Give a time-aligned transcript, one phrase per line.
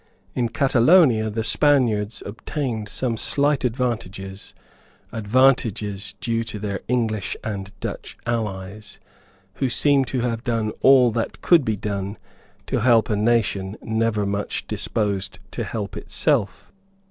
[0.33, 4.55] In Catalonia the Spaniards obtained some slight advantages,
[5.11, 8.97] advantages due to their English and Dutch allies,
[9.61, 12.17] who seem to have done all that could be done
[12.65, 16.71] to help a nation never much disposed to help itself.